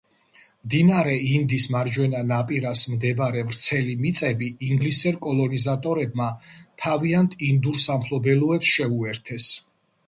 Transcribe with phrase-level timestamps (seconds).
[0.67, 6.33] მდინარე ინდის მარჯვენა ნაპირას მდებარე ვრცელი მიწები ინგლისელ კოლონიზატორებმა
[6.87, 9.55] თავიანთ ინდურ სამფლობელოებს შეუერთეს.